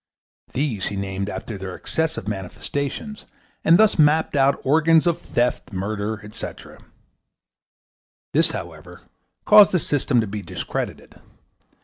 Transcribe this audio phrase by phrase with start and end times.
[0.53, 3.27] These he named after their excessive manifestations,
[3.63, 6.79] and thus mapped out organs of theft, murder, etc.
[8.33, 9.01] This, however,
[9.45, 11.21] caused the system to be discredited.